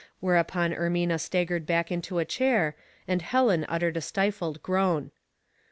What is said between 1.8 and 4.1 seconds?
into a chair, and Heleu uttered a